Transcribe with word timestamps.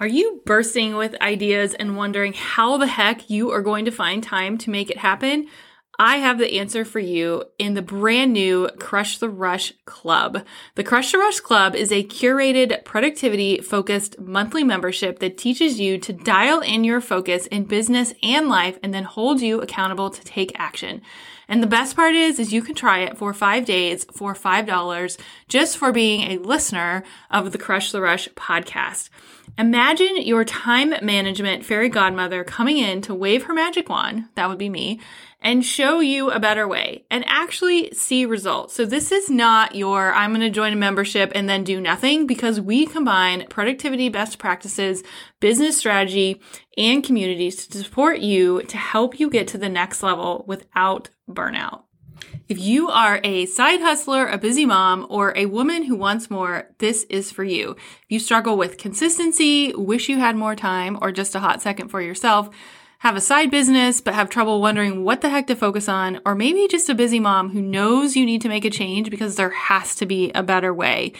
Are 0.00 0.08
you 0.08 0.40
bursting 0.46 0.96
with 0.96 1.20
ideas 1.20 1.74
and 1.74 1.94
wondering 1.94 2.32
how 2.32 2.78
the 2.78 2.86
heck 2.86 3.28
you 3.28 3.50
are 3.50 3.60
going 3.60 3.84
to 3.84 3.90
find 3.90 4.22
time 4.22 4.56
to 4.56 4.70
make 4.70 4.90
it 4.90 4.96
happen? 4.96 5.46
I 5.98 6.16
have 6.16 6.38
the 6.38 6.58
answer 6.58 6.86
for 6.86 7.00
you 7.00 7.44
in 7.58 7.74
the 7.74 7.82
brand 7.82 8.32
new 8.32 8.70
Crush 8.78 9.18
the 9.18 9.28
Rush 9.28 9.74
Club. 9.84 10.46
The 10.74 10.84
Crush 10.84 11.12
the 11.12 11.18
Rush 11.18 11.40
Club 11.40 11.76
is 11.76 11.92
a 11.92 12.02
curated, 12.02 12.82
productivity 12.86 13.60
focused 13.60 14.18
monthly 14.18 14.64
membership 14.64 15.18
that 15.18 15.36
teaches 15.36 15.78
you 15.78 15.98
to 15.98 16.14
dial 16.14 16.60
in 16.60 16.82
your 16.82 17.02
focus 17.02 17.46
in 17.48 17.64
business 17.64 18.14
and 18.22 18.48
life 18.48 18.78
and 18.82 18.94
then 18.94 19.04
hold 19.04 19.42
you 19.42 19.60
accountable 19.60 20.08
to 20.08 20.24
take 20.24 20.58
action. 20.58 21.02
And 21.46 21.62
the 21.62 21.66
best 21.66 21.94
part 21.94 22.14
is, 22.14 22.38
is 22.38 22.54
you 22.54 22.62
can 22.62 22.74
try 22.74 23.00
it 23.00 23.18
for 23.18 23.34
five 23.34 23.66
days 23.66 24.04
for 24.04 24.32
$5 24.32 25.18
just 25.48 25.76
for 25.76 25.92
being 25.92 26.22
a 26.22 26.38
listener 26.38 27.04
of 27.30 27.52
the 27.52 27.58
Crush 27.58 27.92
the 27.92 28.00
Rush 28.00 28.30
podcast. 28.30 29.10
Imagine 29.58 30.22
your 30.22 30.44
time 30.44 30.94
management 31.02 31.64
fairy 31.64 31.88
godmother 31.88 32.44
coming 32.44 32.78
in 32.78 33.02
to 33.02 33.14
wave 33.14 33.44
her 33.44 33.54
magic 33.54 33.88
wand. 33.88 34.24
That 34.34 34.48
would 34.48 34.58
be 34.58 34.68
me 34.68 35.00
and 35.42 35.64
show 35.64 36.00
you 36.00 36.30
a 36.30 36.38
better 36.38 36.68
way 36.68 37.04
and 37.10 37.24
actually 37.26 37.90
see 37.92 38.26
results. 38.26 38.74
So 38.74 38.84
this 38.84 39.10
is 39.10 39.30
not 39.30 39.74
your, 39.74 40.12
I'm 40.12 40.30
going 40.30 40.40
to 40.40 40.50
join 40.50 40.72
a 40.72 40.76
membership 40.76 41.32
and 41.34 41.48
then 41.48 41.64
do 41.64 41.80
nothing 41.80 42.26
because 42.26 42.60
we 42.60 42.86
combine 42.86 43.46
productivity 43.48 44.08
best 44.08 44.38
practices, 44.38 45.02
business 45.40 45.78
strategy, 45.78 46.40
and 46.76 47.02
communities 47.02 47.66
to 47.68 47.78
support 47.78 48.20
you 48.20 48.62
to 48.62 48.76
help 48.76 49.18
you 49.18 49.30
get 49.30 49.48
to 49.48 49.58
the 49.58 49.68
next 49.68 50.02
level 50.02 50.44
without 50.46 51.10
burnout. 51.28 51.82
If 52.48 52.58
you 52.58 52.88
are 52.88 53.20
a 53.22 53.46
side 53.46 53.80
hustler, 53.80 54.26
a 54.26 54.38
busy 54.38 54.66
mom, 54.66 55.06
or 55.08 55.36
a 55.36 55.46
woman 55.46 55.84
who 55.84 55.94
wants 55.94 56.30
more, 56.30 56.68
this 56.78 57.04
is 57.04 57.30
for 57.30 57.44
you. 57.44 57.72
If 57.72 58.06
you 58.08 58.18
struggle 58.18 58.56
with 58.56 58.78
consistency, 58.78 59.72
wish 59.74 60.08
you 60.08 60.18
had 60.18 60.36
more 60.36 60.56
time, 60.56 60.98
or 61.00 61.12
just 61.12 61.34
a 61.34 61.40
hot 61.40 61.62
second 61.62 61.88
for 61.88 62.00
yourself, 62.00 62.50
have 62.98 63.16
a 63.16 63.20
side 63.20 63.50
business 63.50 64.00
but 64.02 64.14
have 64.14 64.28
trouble 64.28 64.60
wondering 64.60 65.04
what 65.04 65.22
the 65.22 65.30
heck 65.30 65.46
to 65.46 65.56
focus 65.56 65.88
on, 65.88 66.20
or 66.26 66.34
maybe 66.34 66.68
just 66.68 66.88
a 66.88 66.94
busy 66.94 67.18
mom 67.18 67.50
who 67.50 67.62
knows 67.62 68.16
you 68.16 68.26
need 68.26 68.42
to 68.42 68.48
make 68.48 68.64
a 68.64 68.70
change 68.70 69.10
because 69.10 69.36
there 69.36 69.50
has 69.50 69.94
to 69.94 70.04
be 70.04 70.30
a 70.32 70.42
better 70.42 70.74
way. 70.74 71.12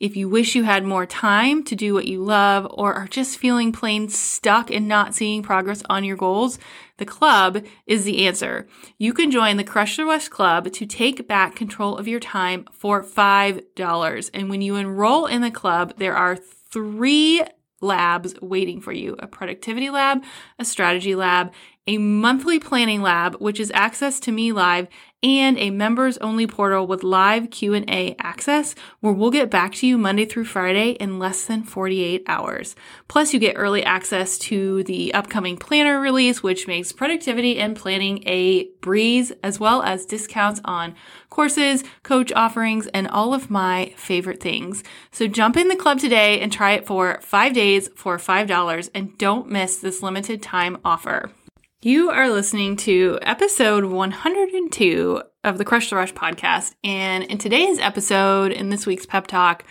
If 0.00 0.16
you 0.16 0.28
wish 0.28 0.54
you 0.54 0.62
had 0.62 0.84
more 0.84 1.06
time 1.06 1.64
to 1.64 1.74
do 1.74 1.92
what 1.92 2.06
you 2.06 2.22
love 2.22 2.68
or 2.70 2.94
are 2.94 3.08
just 3.08 3.36
feeling 3.36 3.72
plain 3.72 4.08
stuck 4.08 4.70
and 4.70 4.86
not 4.86 5.12
seeing 5.12 5.42
progress 5.42 5.82
on 5.90 6.04
your 6.04 6.16
goals, 6.16 6.60
the 6.98 7.04
club 7.04 7.64
is 7.84 8.04
the 8.04 8.24
answer. 8.26 8.68
You 8.98 9.12
can 9.12 9.32
join 9.32 9.56
the 9.56 9.64
Crush 9.64 9.96
the 9.96 10.04
Rush 10.04 10.28
Club 10.28 10.70
to 10.72 10.86
take 10.86 11.26
back 11.26 11.56
control 11.56 11.96
of 11.96 12.06
your 12.06 12.20
time 12.20 12.66
for 12.70 13.02
$5. 13.02 14.30
And 14.32 14.48
when 14.48 14.62
you 14.62 14.76
enroll 14.76 15.26
in 15.26 15.40
the 15.40 15.50
club, 15.50 15.94
there 15.96 16.16
are 16.16 16.36
three 16.36 17.42
labs 17.80 18.34
waiting 18.40 18.80
for 18.80 18.92
you 18.92 19.16
a 19.18 19.26
productivity 19.26 19.90
lab, 19.90 20.22
a 20.58 20.64
strategy 20.64 21.14
lab, 21.14 21.52
a 21.86 21.98
monthly 21.98 22.58
planning 22.58 23.02
lab, 23.02 23.36
which 23.36 23.58
is 23.58 23.72
access 23.74 24.20
to 24.20 24.32
me 24.32 24.52
live, 24.52 24.88
and 25.22 25.58
a 25.58 25.70
members 25.70 26.16
only 26.18 26.46
portal 26.46 26.86
with 26.86 27.02
live 27.02 27.50
Q&A 27.50 28.14
access 28.20 28.74
where 29.00 29.12
we'll 29.12 29.30
get 29.30 29.50
back 29.50 29.74
to 29.74 29.86
you 29.86 29.98
Monday 29.98 30.24
through 30.24 30.44
Friday 30.44 30.90
in 30.92 31.18
less 31.18 31.44
than 31.44 31.64
48 31.64 32.22
hours. 32.28 32.76
Plus 33.08 33.34
you 33.34 33.40
get 33.40 33.54
early 33.56 33.82
access 33.82 34.38
to 34.38 34.84
the 34.84 35.12
upcoming 35.14 35.56
planner 35.56 36.00
release, 36.00 36.42
which 36.42 36.68
makes 36.68 36.92
productivity 36.92 37.58
and 37.58 37.76
planning 37.76 38.22
a 38.26 38.68
breeze, 38.80 39.32
as 39.42 39.58
well 39.58 39.82
as 39.82 40.06
discounts 40.06 40.60
on 40.64 40.94
courses, 41.30 41.82
coach 42.04 42.32
offerings, 42.32 42.86
and 42.88 43.08
all 43.08 43.34
of 43.34 43.50
my 43.50 43.92
favorite 43.96 44.40
things. 44.40 44.84
So 45.10 45.26
jump 45.26 45.56
in 45.56 45.68
the 45.68 45.76
club 45.76 45.98
today 45.98 46.40
and 46.40 46.52
try 46.52 46.72
it 46.72 46.86
for 46.86 47.18
five 47.22 47.54
days 47.54 47.88
for 47.96 48.18
$5 48.18 48.90
and 48.94 49.18
don't 49.18 49.50
miss 49.50 49.78
this 49.78 50.02
limited 50.02 50.42
time 50.42 50.78
offer. 50.84 51.30
You 51.80 52.10
are 52.10 52.28
listening 52.28 52.76
to 52.78 53.20
episode 53.22 53.84
102 53.84 55.22
of 55.44 55.58
the 55.58 55.64
Crush 55.64 55.90
the 55.90 55.94
Rush 55.94 56.12
podcast. 56.12 56.74
And 56.82 57.22
in 57.22 57.38
today's 57.38 57.78
episode, 57.78 58.50
in 58.50 58.70
this 58.70 58.84
week's 58.84 59.06
pep 59.06 59.28
talk, 59.28 59.62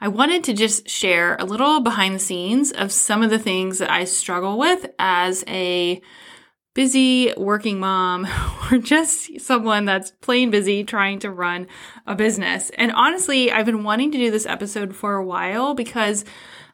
I 0.00 0.06
wanted 0.06 0.44
to 0.44 0.52
just 0.52 0.88
share 0.88 1.34
a 1.34 1.44
little 1.44 1.80
behind 1.80 2.14
the 2.14 2.20
scenes 2.20 2.70
of 2.70 2.92
some 2.92 3.24
of 3.24 3.30
the 3.30 3.40
things 3.40 3.78
that 3.78 3.90
I 3.90 4.04
struggle 4.04 4.56
with 4.56 4.86
as 5.00 5.42
a 5.48 6.00
busy 6.76 7.34
working 7.36 7.80
mom 7.80 8.28
or 8.70 8.78
just 8.78 9.40
someone 9.40 9.84
that's 9.84 10.12
plain 10.20 10.52
busy 10.52 10.84
trying 10.84 11.18
to 11.18 11.30
run 11.32 11.66
a 12.06 12.14
business. 12.14 12.70
And 12.78 12.92
honestly, 12.92 13.50
I've 13.50 13.66
been 13.66 13.82
wanting 13.82 14.12
to 14.12 14.18
do 14.18 14.30
this 14.30 14.46
episode 14.46 14.94
for 14.94 15.16
a 15.16 15.26
while 15.26 15.74
because 15.74 16.24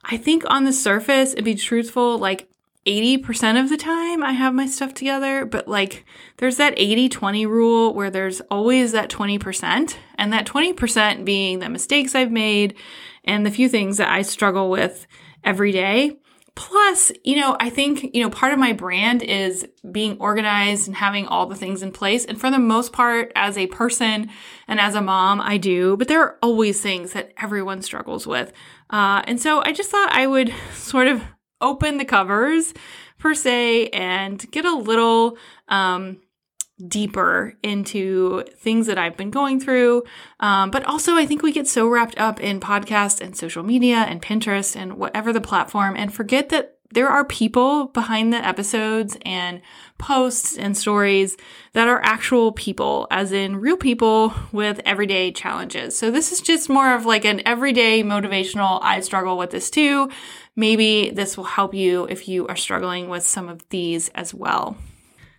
I 0.04 0.18
think 0.18 0.44
on 0.46 0.64
the 0.64 0.74
surface, 0.74 1.32
and 1.32 1.42
be 1.42 1.54
truthful, 1.54 2.18
like 2.18 2.50
80% 2.86 3.62
of 3.62 3.70
the 3.70 3.76
time 3.76 4.22
I 4.22 4.32
have 4.32 4.52
my 4.54 4.66
stuff 4.66 4.92
together, 4.92 5.46
but 5.46 5.66
like 5.66 6.04
there's 6.36 6.56
that 6.58 6.74
80 6.76 7.08
20 7.08 7.46
rule 7.46 7.94
where 7.94 8.10
there's 8.10 8.40
always 8.42 8.92
that 8.92 9.10
20%, 9.10 9.96
and 10.16 10.32
that 10.32 10.46
20% 10.46 11.24
being 11.24 11.58
the 11.58 11.68
mistakes 11.68 12.14
I've 12.14 12.32
made 12.32 12.74
and 13.24 13.44
the 13.44 13.50
few 13.50 13.68
things 13.68 13.96
that 13.96 14.08
I 14.08 14.22
struggle 14.22 14.70
with 14.70 15.06
every 15.42 15.72
day. 15.72 16.18
Plus, 16.56 17.10
you 17.24 17.34
know, 17.34 17.56
I 17.58 17.68
think, 17.68 18.14
you 18.14 18.22
know, 18.22 18.30
part 18.30 18.52
of 18.52 18.60
my 18.60 18.72
brand 18.72 19.24
is 19.24 19.66
being 19.90 20.16
organized 20.20 20.86
and 20.86 20.94
having 20.94 21.26
all 21.26 21.46
the 21.46 21.56
things 21.56 21.82
in 21.82 21.90
place. 21.90 22.24
And 22.24 22.40
for 22.40 22.48
the 22.48 22.60
most 22.60 22.92
part, 22.92 23.32
as 23.34 23.58
a 23.58 23.66
person 23.66 24.30
and 24.68 24.78
as 24.78 24.94
a 24.94 25.00
mom, 25.00 25.40
I 25.40 25.56
do, 25.56 25.96
but 25.96 26.06
there 26.06 26.20
are 26.20 26.38
always 26.42 26.80
things 26.80 27.12
that 27.12 27.32
everyone 27.38 27.82
struggles 27.82 28.24
with. 28.24 28.52
Uh, 28.88 29.22
and 29.26 29.40
so 29.40 29.62
I 29.64 29.72
just 29.72 29.90
thought 29.90 30.12
I 30.12 30.28
would 30.28 30.54
sort 30.74 31.08
of 31.08 31.24
open 31.64 31.97
the 31.97 32.04
covers 32.04 32.75
per 33.19 33.34
se 33.34 33.88
and 33.88 34.50
get 34.50 34.64
a 34.64 34.76
little 34.76 35.38
um, 35.69 36.20
deeper 36.88 37.54
into 37.62 38.44
things 38.56 38.86
that 38.86 38.98
I've 38.98 39.16
been 39.16 39.30
going 39.30 39.60
through. 39.60 40.04
Um, 40.41 40.70
but 40.70 40.84
also, 40.84 41.14
I 41.14 41.26
think 41.26 41.42
we 41.42 41.52
get 41.52 41.66
so 41.66 41.88
wrapped 41.88 42.19
up 42.19 42.41
in 42.41 42.60
podcasts 42.60 43.20
and 43.20 43.36
social 43.36 43.62
media 43.62 43.97
and 43.97 44.20
Pinterest 44.20 44.76
and 44.76 44.94
whatever 44.94 45.32
the 45.32 45.41
platform 45.41 45.97
and 45.97 46.12
forget 46.12 46.50
that 46.50 46.78
there 46.94 47.09
are 47.09 47.25
people 47.25 47.87
behind 47.88 48.32
the 48.32 48.37
episodes 48.37 49.16
and 49.25 49.60
posts 49.99 50.56
and 50.56 50.77
stories 50.77 51.37
that 51.72 51.88
are 51.88 52.00
actual 52.05 52.53
people, 52.53 53.06
as 53.10 53.32
in 53.32 53.56
real 53.56 53.76
people 53.76 54.32
with 54.52 54.81
everyday 54.85 55.32
challenges. 55.32 55.99
So 55.99 56.11
this 56.11 56.31
is 56.31 56.41
just 56.41 56.69
more 56.69 56.94
of 56.94 57.05
like 57.05 57.25
an 57.25 57.43
everyday 57.44 58.02
motivational, 58.02 58.79
I 58.82 59.00
struggle 59.00 59.37
with 59.37 59.50
this 59.50 59.70
too. 59.70 60.08
Maybe 60.56 61.11
this 61.11 61.37
will 61.37 61.44
help 61.44 61.75
you 61.75 62.06
if 62.08 62.29
you 62.29 62.46
are 62.46 62.56
struggling 62.56 63.08
with 63.08 63.25
some 63.25 63.49
of 63.49 63.69
these 63.70 64.08
as 64.11 64.32
well. 64.32 64.76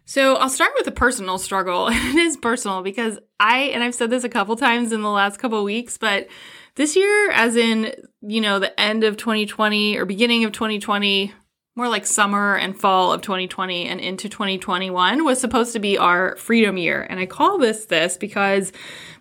So 0.03 0.35
I'll 0.35 0.49
start 0.49 0.73
with 0.75 0.87
a 0.87 0.91
personal 0.91 1.37
struggle. 1.37 1.87
it 1.91 2.15
is 2.15 2.37
personal 2.37 2.83
because 2.83 3.17
I, 3.39 3.59
and 3.73 3.81
I've 3.81 3.95
said 3.95 4.09
this 4.09 4.25
a 4.25 4.29
couple 4.29 4.55
times 4.57 4.91
in 4.91 5.01
the 5.01 5.09
last 5.09 5.39
couple 5.39 5.63
weeks, 5.63 5.97
but 5.97 6.27
this 6.75 6.97
year, 6.97 7.31
as 7.31 7.55
in, 7.55 7.93
you 8.21 8.41
know, 8.41 8.59
the 8.59 8.77
end 8.79 9.05
of 9.05 9.15
2020 9.15 9.97
or 9.97 10.05
beginning 10.05 10.43
of 10.43 10.51
2020, 10.51 11.33
more 11.77 11.89
like 11.89 12.05
summer 12.05 12.55
and 12.55 12.79
fall 12.79 13.11
of 13.11 13.21
2020 13.21 13.85
and 13.85 13.99
into 13.99 14.29
2021 14.29 15.25
was 15.25 15.41
supposed 15.41 15.73
to 15.73 15.79
be 15.79 15.97
our 15.97 16.37
freedom 16.37 16.77
year. 16.77 17.05
And 17.09 17.19
I 17.19 17.25
call 17.25 17.57
this 17.57 17.85
this 17.85 18.15
because 18.15 18.71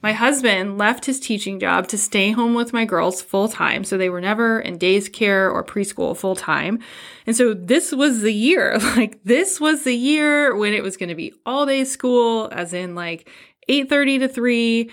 my 0.05 0.13
husband 0.13 0.79
left 0.79 1.05
his 1.05 1.19
teaching 1.19 1.59
job 1.59 1.89
to 1.89 1.99
stay 1.99 2.31
home 2.31 2.55
with 2.55 2.73
my 2.73 2.85
girls 2.85 3.21
full 3.21 3.49
time. 3.49 3.83
So 3.83 3.99
they 3.99 4.09
were 4.09 4.21
never 4.21 4.61
in 4.61 4.79
days 4.79 5.09
care 5.09 5.51
or 5.51 5.65
preschool 5.65 6.17
full 6.17 6.37
time. 6.37 6.79
And 7.27 7.35
so 7.35 7.55
this 7.55 7.91
was 7.91 8.21
the 8.21 8.33
year, 8.33 8.79
like 8.97 9.19
this 9.25 9.61
was 9.61 9.83
the 9.83 9.97
year 9.97 10.55
when 10.55 10.75
it 10.75 10.85
was 10.85 10.97
going 10.97 11.09
to 11.09 11.17
be 11.17 11.33
all 11.45 11.67
day 11.67 11.85
school, 11.85 12.49
as 12.53 12.73
in 12.73 12.95
like 12.95 13.29
8:30 13.69 14.21
to 14.21 14.29
3 14.29 14.91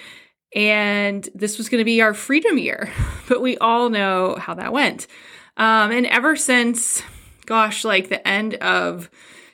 And 0.55 1.29
this 1.35 1.59
was 1.59 1.69
going 1.69 1.79
to 1.79 1.85
be 1.85 2.01
our 2.01 2.15
freedom 2.15 2.57
year, 2.57 2.91
but 3.29 3.39
we 3.39 3.55
all 3.59 3.91
know 3.91 4.35
how 4.39 4.55
that 4.55 4.73
went. 4.73 5.05
Um, 5.57 5.91
and 5.91 6.07
ever 6.07 6.35
since, 6.35 7.03
gosh, 7.51 7.83
like 7.83 8.07
the 8.07 8.25
end 8.25 8.53
of, 8.55 9.09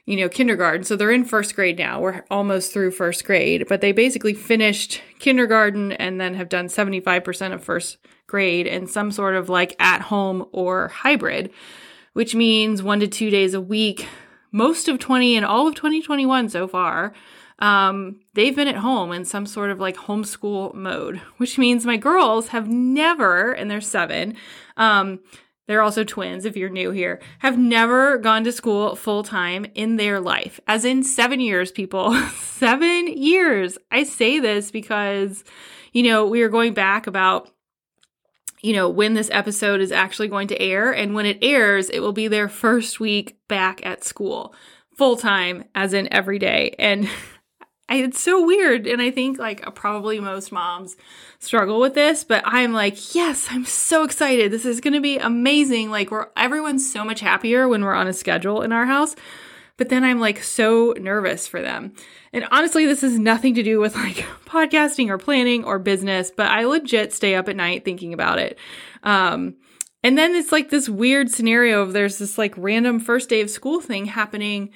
you 0.06 0.18
know, 0.18 0.30
kindergarten. 0.30 0.84
So 0.84 0.96
they're 0.96 1.10
in 1.10 1.26
first 1.26 1.56
grade 1.56 1.80
now. 1.80 2.00
We're 2.00 2.24
almost 2.30 2.72
through 2.72 2.92
first 2.92 3.26
grade, 3.26 3.66
but 3.68 3.82
they 3.82 3.92
basically 3.92 4.36
finished 4.36 5.02
kindergarten 5.18 5.94
and 5.94 6.22
then 6.22 6.36
have 6.36 6.48
done 6.48 6.68
75% 6.68 7.54
of 7.54 7.64
first 7.64 7.98
grade 8.28 8.68
in 8.68 8.86
some 8.86 9.12
sort 9.12 9.34
of 9.34 9.50
like 9.50 9.76
at 9.80 10.02
home 10.02 10.46
or 10.52 10.90
hybrid, 10.90 11.50
which 12.14 12.36
means 12.36 12.84
one 12.84 13.00
to 13.00 13.08
two 13.08 13.32
days 13.32 13.56
a 13.56 13.62
week, 13.62 14.08
most 14.52 14.88
of 14.88 15.00
20 15.00 15.36
and 15.36 15.44
all 15.44 15.68
of 15.68 15.74
2021 15.74 16.50
so 16.50 16.68
far. 16.68 17.14
Um, 17.58 18.20
they've 18.36 18.56
been 18.56 18.68
at 18.68 18.76
home 18.76 19.12
in 19.12 19.26
some 19.26 19.48
sort 19.48 19.72
of 19.72 19.80
like 19.80 19.96
homeschool 19.96 20.76
mode, 20.76 21.18
which 21.38 21.58
means 21.58 21.84
my 21.84 21.98
girls 21.98 22.50
have 22.50 22.68
never, 22.68 23.54
and 23.54 23.72
they're 23.72 23.82
seven, 23.82 24.36
um, 24.78 25.20
they're 25.68 25.82
also 25.82 26.04
twins 26.04 26.46
if 26.46 26.58
you're 26.58 26.70
new 26.70 26.92
here, 26.92 27.20
have 27.40 27.58
never 27.58 28.18
gone 28.18 28.44
to 28.46 28.52
school 28.52 28.96
full 28.96 29.24
time 29.24 29.66
in 29.76 29.98
their 29.98 30.20
life. 30.20 30.60
As 30.68 30.86
in 30.86 31.04
seven 31.04 31.40
years, 31.40 31.72
people. 31.72 32.14
seven 32.40 33.08
years. 33.08 33.78
I 33.92 34.04
say 34.04 34.40
this 34.40 34.72
because, 34.72 35.44
you 35.92 36.04
know, 36.04 36.26
we 36.26 36.42
are 36.42 36.50
going 36.50 36.74
back 36.74 37.06
about 37.06 37.52
you 38.64 38.74
know, 38.74 38.90
when 38.90 39.14
this 39.14 39.30
episode 39.32 39.82
is 39.82 39.92
actually 39.92 40.28
going 40.28 40.48
to 40.48 40.60
air. 40.60 40.92
And 40.92 41.14
when 41.14 41.28
it 41.28 41.38
airs, 41.44 41.90
it 41.90 42.00
will 42.00 42.12
be 42.12 42.28
their 42.28 42.50
first 42.50 43.00
week 43.00 43.38
back 43.48 43.86
at 43.86 44.04
school 44.04 44.56
full 44.98 45.16
time, 45.16 45.64
as 45.76 45.94
in 45.94 46.12
every 46.12 46.40
day. 46.40 46.76
And 46.80 47.08
I, 47.90 47.98
it's 47.98 48.22
so 48.22 48.46
weird. 48.46 48.86
And 48.86 49.02
I 49.02 49.12
think 49.12 49.40
like 49.40 49.74
probably 49.76 50.20
most 50.20 50.52
moms 50.52 50.98
struggle 51.40 51.80
with 51.80 51.94
this, 51.94 52.24
but 52.24 52.44
I'm 52.46 52.74
like, 52.74 53.16
yes, 53.16 53.48
I'm 53.50 53.66
so 53.66 54.04
excited. 54.04 54.52
This 54.52 54.66
is 54.66 54.82
going 54.82 54.94
to 54.94 55.02
be 55.02 55.18
amazing. 55.18 55.90
Like 55.90 56.12
we're, 56.12 56.28
everyone's 56.36 56.92
so 56.92 57.06
much 57.06 57.22
happier 57.22 57.68
when 57.68 57.84
we're 57.84 57.94
on 57.94 58.08
a 58.08 58.14
schedule 58.14 58.62
in 58.62 58.72
our 58.72 58.86
house. 58.86 59.16
But 59.78 59.90
then 59.90 60.04
I'm 60.04 60.20
like 60.20 60.42
so 60.42 60.96
nervous 61.00 61.48
for 61.48 61.62
them. 61.62 61.94
And 62.34 62.48
honestly, 62.52 62.86
this 62.88 63.02
has 63.02 63.18
nothing 63.18 63.54
to 63.54 63.64
do 63.64 63.80
with 63.80 63.96
like 63.96 64.16
podcasting 64.46 65.10
or 65.10 65.18
planning 65.18 65.64
or 65.64 65.80
business, 65.80 66.32
but 66.36 66.48
I 66.48 66.66
legit 66.66 67.14
stay 67.14 67.36
up 67.36 67.48
at 67.48 67.56
night 67.56 67.86
thinking 67.86 68.14
about 68.14 68.40
it. 68.40 68.58
Um, 69.04 69.56
and 70.04 70.18
then 70.18 70.36
it's 70.36 70.52
like 70.52 70.70
this 70.70 70.90
weird 70.90 71.30
scenario 71.30 71.82
of 71.82 71.94
there's 71.94 72.18
this 72.18 72.38
like 72.38 72.54
random 72.58 73.00
first 73.00 73.30
day 73.30 73.42
of 73.42 73.50
school 73.50 73.80
thing 73.80 74.06
happening 74.06 74.72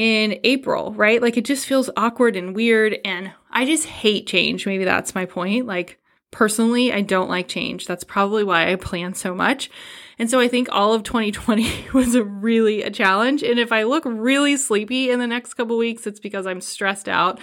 in 0.00 0.40
April, 0.44 0.94
right? 0.94 1.20
Like 1.20 1.36
it 1.36 1.44
just 1.44 1.66
feels 1.66 1.90
awkward 1.94 2.34
and 2.34 2.56
weird. 2.56 2.96
And 3.04 3.32
I 3.50 3.66
just 3.66 3.84
hate 3.84 4.26
change. 4.26 4.64
Maybe 4.64 4.84
that's 4.84 5.14
my 5.14 5.26
point. 5.26 5.66
Like 5.66 6.00
personally, 6.30 6.90
I 6.90 7.02
don't 7.02 7.28
like 7.28 7.48
change. 7.48 7.84
That's 7.84 8.02
probably 8.02 8.42
why 8.42 8.72
I 8.72 8.76
plan 8.76 9.12
so 9.12 9.34
much. 9.34 9.70
And 10.18 10.30
so 10.30 10.40
I 10.40 10.48
think 10.48 10.70
all 10.72 10.94
of 10.94 11.02
2020 11.02 11.88
was 11.92 12.14
a 12.14 12.24
really 12.24 12.82
a 12.82 12.90
challenge. 12.90 13.42
And 13.42 13.58
if 13.58 13.72
I 13.72 13.82
look 13.82 14.04
really 14.06 14.56
sleepy 14.56 15.10
in 15.10 15.18
the 15.18 15.26
next 15.26 15.52
couple 15.52 15.76
weeks, 15.76 16.06
it's 16.06 16.18
because 16.18 16.46
I'm 16.46 16.62
stressed 16.62 17.06
out 17.06 17.38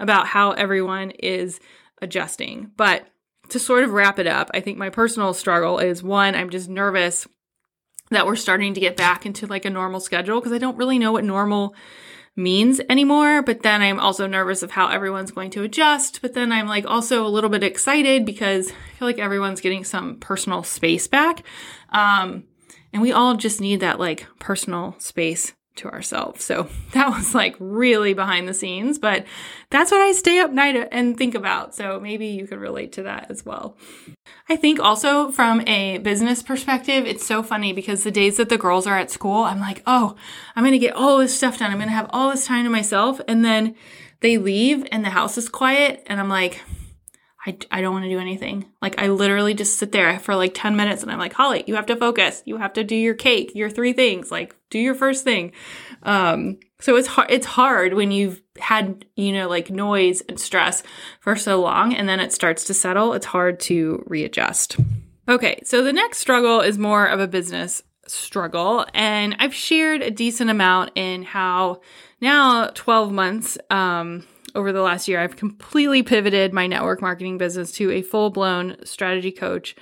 about 0.00 0.26
how 0.26 0.50
everyone 0.50 1.12
is 1.12 1.60
adjusting. 2.02 2.72
But 2.76 3.06
to 3.50 3.60
sort 3.60 3.84
of 3.84 3.92
wrap 3.92 4.18
it 4.18 4.26
up, 4.26 4.50
I 4.52 4.58
think 4.58 4.78
my 4.78 4.90
personal 4.90 5.32
struggle 5.32 5.78
is 5.78 6.02
one, 6.02 6.34
I'm 6.34 6.50
just 6.50 6.68
nervous 6.68 7.28
that 8.10 8.26
we're 8.26 8.36
starting 8.36 8.74
to 8.74 8.80
get 8.80 8.96
back 8.96 9.24
into 9.24 9.46
like 9.46 9.64
a 9.64 9.70
normal 9.70 10.00
schedule 10.00 10.40
because 10.40 10.52
I 10.52 10.58
don't 10.58 10.76
really 10.76 10.98
know 10.98 11.12
what 11.12 11.24
normal 11.24 11.74
means 12.36 12.80
anymore. 12.88 13.42
But 13.42 13.62
then 13.62 13.82
I'm 13.82 14.00
also 14.00 14.26
nervous 14.26 14.62
of 14.62 14.72
how 14.72 14.88
everyone's 14.88 15.30
going 15.30 15.50
to 15.50 15.62
adjust. 15.62 16.20
But 16.22 16.34
then 16.34 16.52
I'm 16.52 16.66
like 16.66 16.86
also 16.86 17.26
a 17.26 17.28
little 17.28 17.50
bit 17.50 17.62
excited 17.62 18.24
because 18.24 18.70
I 18.70 18.98
feel 18.98 19.08
like 19.08 19.18
everyone's 19.18 19.60
getting 19.60 19.84
some 19.84 20.16
personal 20.16 20.62
space 20.62 21.06
back. 21.06 21.44
Um, 21.90 22.44
and 22.92 23.02
we 23.02 23.12
all 23.12 23.36
just 23.36 23.60
need 23.60 23.80
that 23.80 24.00
like 24.00 24.26
personal 24.38 24.96
space 24.98 25.52
to 25.76 25.88
ourselves. 25.88 26.44
So 26.44 26.68
that 26.92 27.08
was 27.08 27.34
like 27.34 27.56
really 27.58 28.14
behind 28.14 28.48
the 28.48 28.54
scenes, 28.54 28.98
but 28.98 29.24
that's 29.70 29.90
what 29.90 30.00
I 30.00 30.12
stay 30.12 30.40
up 30.40 30.50
night 30.50 30.88
and 30.90 31.16
think 31.16 31.34
about. 31.34 31.74
So 31.74 32.00
maybe 32.00 32.26
you 32.26 32.46
could 32.46 32.58
relate 32.58 32.92
to 32.92 33.04
that 33.04 33.30
as 33.30 33.44
well. 33.44 33.76
I 34.48 34.56
think 34.56 34.80
also 34.80 35.30
from 35.30 35.66
a 35.66 35.98
business 35.98 36.42
perspective, 36.42 37.06
it's 37.06 37.26
so 37.26 37.42
funny 37.42 37.72
because 37.72 38.04
the 38.04 38.10
days 38.10 38.36
that 38.36 38.48
the 38.48 38.58
girls 38.58 38.86
are 38.86 38.98
at 38.98 39.10
school, 39.10 39.44
I'm 39.44 39.60
like, 39.60 39.82
oh, 39.86 40.16
I'm 40.56 40.64
going 40.64 40.72
to 40.72 40.78
get 40.78 40.94
all 40.94 41.18
this 41.18 41.36
stuff 41.36 41.58
done. 41.58 41.70
I'm 41.70 41.78
going 41.78 41.88
to 41.88 41.94
have 41.94 42.10
all 42.10 42.30
this 42.30 42.46
time 42.46 42.64
to 42.64 42.70
myself. 42.70 43.20
And 43.28 43.44
then 43.44 43.74
they 44.20 44.38
leave 44.38 44.86
and 44.90 45.04
the 45.04 45.10
house 45.10 45.38
is 45.38 45.48
quiet. 45.48 46.02
And 46.06 46.20
I'm 46.20 46.28
like, 46.28 46.60
I, 47.46 47.56
I 47.70 47.80
don't 47.80 47.94
want 47.94 48.04
to 48.04 48.10
do 48.10 48.18
anything. 48.18 48.66
Like 48.82 49.00
I 49.00 49.08
literally 49.08 49.54
just 49.54 49.78
sit 49.78 49.92
there 49.92 50.18
for 50.18 50.36
like 50.36 50.52
10 50.54 50.76
minutes 50.76 51.02
and 51.02 51.10
I'm 51.10 51.18
like, 51.18 51.32
Holly, 51.32 51.64
you 51.66 51.74
have 51.74 51.86
to 51.86 51.96
focus. 51.96 52.42
You 52.44 52.58
have 52.58 52.74
to 52.74 52.84
do 52.84 52.94
your 52.94 53.14
cake, 53.14 53.52
your 53.54 53.70
three 53.70 53.94
things, 53.94 54.30
like 54.30 54.54
do 54.68 54.78
your 54.78 54.94
first 54.94 55.24
thing. 55.24 55.52
Um, 56.02 56.58
so 56.80 56.96
it's 56.96 57.08
hard, 57.08 57.30
it's 57.30 57.46
hard 57.46 57.94
when 57.94 58.10
you've 58.10 58.42
had, 58.58 59.06
you 59.16 59.32
know, 59.32 59.48
like 59.48 59.70
noise 59.70 60.20
and 60.22 60.38
stress 60.38 60.82
for 61.20 61.34
so 61.34 61.60
long 61.60 61.94
and 61.94 62.08
then 62.08 62.20
it 62.20 62.32
starts 62.32 62.64
to 62.64 62.74
settle. 62.74 63.14
It's 63.14 63.26
hard 63.26 63.58
to 63.60 64.04
readjust. 64.06 64.76
Okay. 65.26 65.60
So 65.64 65.82
the 65.82 65.92
next 65.94 66.18
struggle 66.18 66.60
is 66.60 66.76
more 66.76 67.06
of 67.06 67.20
a 67.20 67.28
business 67.28 67.82
struggle. 68.06 68.84
And 68.92 69.36
I've 69.38 69.54
shared 69.54 70.02
a 70.02 70.10
decent 70.10 70.50
amount 70.50 70.92
in 70.94 71.22
how 71.22 71.80
now 72.20 72.68
12 72.74 73.12
months, 73.12 73.56
um, 73.70 74.26
over 74.54 74.72
the 74.72 74.82
last 74.82 75.08
year, 75.08 75.20
I've 75.20 75.36
completely 75.36 76.02
pivoted 76.02 76.52
my 76.52 76.66
network 76.66 77.00
marketing 77.00 77.38
business 77.38 77.72
to 77.72 77.90
a 77.90 78.02
full 78.02 78.30
blown 78.30 78.76
strategy 78.84 79.32
coach. 79.32 79.76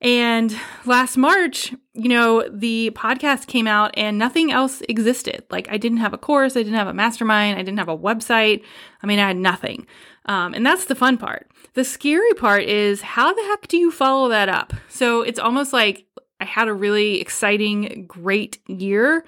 And 0.00 0.56
last 0.86 1.16
March, 1.16 1.74
you 1.92 2.08
know, 2.08 2.48
the 2.48 2.92
podcast 2.94 3.48
came 3.48 3.66
out 3.66 3.90
and 3.96 4.16
nothing 4.16 4.52
else 4.52 4.80
existed. 4.88 5.42
Like, 5.50 5.68
I 5.70 5.76
didn't 5.76 5.98
have 5.98 6.12
a 6.12 6.18
course, 6.18 6.56
I 6.56 6.60
didn't 6.60 6.78
have 6.78 6.86
a 6.86 6.94
mastermind, 6.94 7.58
I 7.58 7.62
didn't 7.62 7.78
have 7.78 7.88
a 7.88 7.98
website. 7.98 8.62
I 9.02 9.06
mean, 9.06 9.18
I 9.18 9.26
had 9.26 9.36
nothing. 9.36 9.86
Um, 10.26 10.54
and 10.54 10.64
that's 10.64 10.84
the 10.84 10.94
fun 10.94 11.18
part. 11.18 11.50
The 11.74 11.84
scary 11.84 12.32
part 12.34 12.62
is 12.62 13.00
how 13.00 13.32
the 13.32 13.42
heck 13.42 13.66
do 13.66 13.76
you 13.76 13.90
follow 13.90 14.28
that 14.28 14.48
up? 14.48 14.72
So 14.88 15.22
it's 15.22 15.40
almost 15.40 15.72
like 15.72 16.06
I 16.40 16.44
had 16.44 16.68
a 16.68 16.74
really 16.74 17.20
exciting, 17.20 18.06
great 18.06 18.58
year 18.68 19.24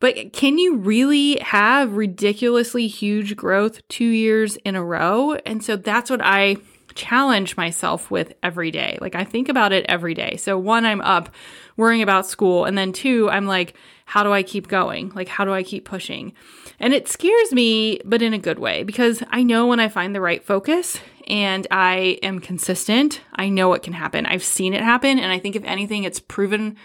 but 0.00 0.32
can 0.32 0.58
you 0.58 0.76
really 0.76 1.38
have 1.40 1.96
ridiculously 1.96 2.86
huge 2.86 3.36
growth 3.36 3.86
two 3.88 4.04
years 4.04 4.56
in 4.56 4.76
a 4.76 4.84
row? 4.84 5.34
And 5.34 5.62
so 5.62 5.76
that's 5.76 6.10
what 6.10 6.20
I 6.22 6.58
challenge 6.94 7.56
myself 7.56 8.10
with 8.10 8.32
every 8.42 8.70
day. 8.70 8.98
Like 9.00 9.14
I 9.14 9.24
think 9.24 9.48
about 9.48 9.72
it 9.72 9.86
every 9.88 10.14
day. 10.14 10.36
So 10.36 10.58
one, 10.58 10.84
I'm 10.84 11.00
up 11.00 11.30
worrying 11.76 12.02
about 12.02 12.26
school. 12.26 12.64
And 12.64 12.76
then 12.76 12.92
two, 12.92 13.30
I'm 13.30 13.46
like, 13.46 13.74
how 14.04 14.22
do 14.22 14.32
I 14.32 14.42
keep 14.42 14.68
going? 14.68 15.10
Like, 15.14 15.28
how 15.28 15.44
do 15.44 15.52
I 15.52 15.62
keep 15.62 15.84
pushing? 15.84 16.32
And 16.80 16.92
it 16.92 17.08
scares 17.08 17.52
me, 17.52 18.00
but 18.04 18.22
in 18.22 18.34
a 18.34 18.38
good 18.38 18.58
way, 18.58 18.82
because 18.82 19.22
I 19.30 19.42
know 19.42 19.66
when 19.66 19.80
I 19.80 19.88
find 19.88 20.14
the 20.14 20.20
right 20.20 20.42
focus 20.42 20.98
and 21.26 21.66
I 21.70 22.18
am 22.22 22.40
consistent, 22.40 23.20
I 23.34 23.48
know 23.48 23.74
it 23.74 23.82
can 23.82 23.92
happen. 23.92 24.26
I've 24.26 24.42
seen 24.42 24.74
it 24.74 24.82
happen. 24.82 25.18
And 25.18 25.30
I 25.30 25.38
think 25.38 25.56
if 25.56 25.64
anything, 25.64 26.04
it's 26.04 26.20
proven, 26.20 26.76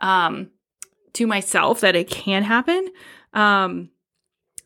um, 0.00 0.50
to 1.16 1.26
myself 1.26 1.80
that 1.80 1.96
it 1.96 2.08
can 2.08 2.42
happen. 2.42 2.88
Um, 3.32 3.90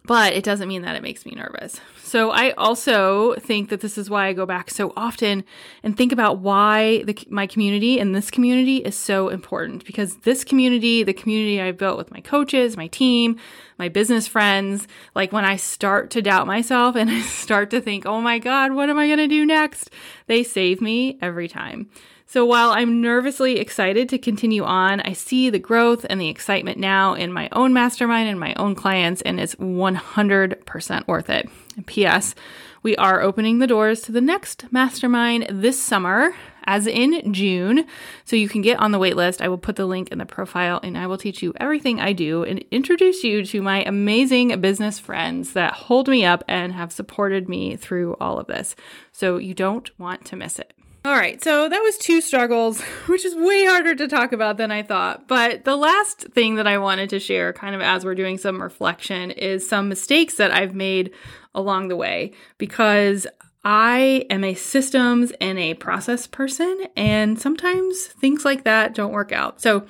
but 0.04 0.32
it 0.32 0.44
doesn't 0.44 0.68
mean 0.68 0.82
that 0.82 0.96
it 0.96 1.02
makes 1.02 1.24
me 1.24 1.32
nervous. 1.32 1.80
So 2.10 2.32
I 2.32 2.50
also 2.58 3.34
think 3.36 3.68
that 3.68 3.82
this 3.82 3.96
is 3.96 4.10
why 4.10 4.26
I 4.26 4.32
go 4.32 4.44
back 4.44 4.68
so 4.68 4.92
often 4.96 5.44
and 5.84 5.96
think 5.96 6.10
about 6.10 6.38
why 6.38 7.04
the, 7.04 7.16
my 7.30 7.46
community 7.46 8.00
and 8.00 8.16
this 8.16 8.32
community 8.32 8.78
is 8.78 8.96
so 8.96 9.28
important 9.28 9.84
because 9.84 10.16
this 10.16 10.42
community, 10.42 11.04
the 11.04 11.12
community 11.12 11.60
I've 11.60 11.78
built 11.78 11.96
with 11.96 12.10
my 12.10 12.20
coaches, 12.20 12.76
my 12.76 12.88
team, 12.88 13.36
my 13.78 13.88
business 13.88 14.26
friends, 14.26 14.88
like 15.14 15.30
when 15.30 15.44
I 15.44 15.54
start 15.54 16.10
to 16.10 16.20
doubt 16.20 16.48
myself 16.48 16.96
and 16.96 17.08
I 17.08 17.20
start 17.20 17.70
to 17.70 17.80
think, 17.80 18.06
"Oh 18.06 18.20
my 18.20 18.40
god, 18.40 18.72
what 18.72 18.90
am 18.90 18.98
I 18.98 19.06
going 19.06 19.18
to 19.18 19.28
do 19.28 19.46
next?" 19.46 19.88
They 20.26 20.42
save 20.42 20.80
me 20.80 21.16
every 21.22 21.46
time. 21.46 21.90
So 22.26 22.44
while 22.44 22.70
I'm 22.70 23.00
nervously 23.00 23.58
excited 23.58 24.08
to 24.08 24.16
continue 24.16 24.62
on, 24.62 25.00
I 25.00 25.14
see 25.14 25.50
the 25.50 25.58
growth 25.58 26.06
and 26.08 26.20
the 26.20 26.28
excitement 26.28 26.78
now 26.78 27.14
in 27.14 27.32
my 27.32 27.48
own 27.50 27.72
mastermind 27.72 28.28
and 28.28 28.38
my 28.38 28.54
own 28.54 28.76
clients, 28.76 29.20
and 29.22 29.40
it's 29.40 29.56
100% 29.56 31.08
worth 31.08 31.28
it. 31.28 31.50
P.S. 31.86 32.34
We 32.82 32.96
are 32.96 33.20
opening 33.20 33.58
the 33.58 33.66
doors 33.66 34.00
to 34.02 34.12
the 34.12 34.20
next 34.20 34.64
mastermind 34.70 35.46
this 35.50 35.80
summer, 35.82 36.34
as 36.64 36.86
in 36.86 37.32
June. 37.32 37.84
So 38.24 38.36
you 38.36 38.48
can 38.48 38.62
get 38.62 38.78
on 38.78 38.90
the 38.90 38.98
waitlist. 38.98 39.40
I 39.40 39.48
will 39.48 39.58
put 39.58 39.76
the 39.76 39.86
link 39.86 40.08
in 40.08 40.18
the 40.18 40.26
profile 40.26 40.80
and 40.82 40.96
I 40.96 41.06
will 41.06 41.18
teach 41.18 41.42
you 41.42 41.52
everything 41.58 42.00
I 42.00 42.12
do 42.12 42.42
and 42.42 42.64
introduce 42.70 43.22
you 43.22 43.44
to 43.44 43.60
my 43.60 43.82
amazing 43.82 44.58
business 44.60 44.98
friends 44.98 45.52
that 45.52 45.74
hold 45.74 46.08
me 46.08 46.24
up 46.24 46.42
and 46.48 46.72
have 46.72 46.92
supported 46.92 47.48
me 47.48 47.76
through 47.76 48.16
all 48.20 48.38
of 48.38 48.46
this. 48.46 48.74
So 49.12 49.36
you 49.36 49.52
don't 49.52 49.90
want 49.98 50.24
to 50.26 50.36
miss 50.36 50.58
it. 50.58 50.72
All 51.02 51.16
right, 51.16 51.42
so 51.42 51.66
that 51.66 51.80
was 51.80 51.96
two 51.96 52.20
struggles, 52.20 52.82
which 53.06 53.24
is 53.24 53.34
way 53.34 53.64
harder 53.64 53.94
to 53.94 54.06
talk 54.06 54.32
about 54.32 54.58
than 54.58 54.70
I 54.70 54.82
thought. 54.82 55.26
But 55.26 55.64
the 55.64 55.76
last 55.76 56.28
thing 56.32 56.56
that 56.56 56.66
I 56.66 56.76
wanted 56.76 57.08
to 57.10 57.18
share, 57.18 57.54
kind 57.54 57.74
of 57.74 57.80
as 57.80 58.04
we're 58.04 58.14
doing 58.14 58.36
some 58.36 58.60
reflection, 58.60 59.30
is 59.30 59.66
some 59.66 59.88
mistakes 59.88 60.34
that 60.34 60.50
I've 60.50 60.74
made 60.74 61.12
along 61.54 61.88
the 61.88 61.96
way 61.96 62.32
because 62.58 63.26
I 63.64 64.26
am 64.28 64.44
a 64.44 64.54
systems 64.54 65.32
and 65.40 65.58
a 65.58 65.74
process 65.74 66.26
person, 66.26 66.86
and 66.96 67.40
sometimes 67.40 68.06
things 68.06 68.44
like 68.44 68.64
that 68.64 68.94
don't 68.94 69.12
work 69.12 69.32
out. 69.32 69.60
So, 69.60 69.86